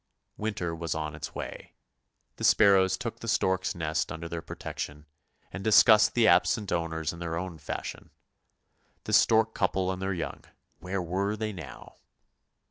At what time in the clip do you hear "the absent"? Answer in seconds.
6.15-6.71